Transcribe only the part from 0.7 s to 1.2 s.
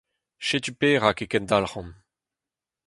perak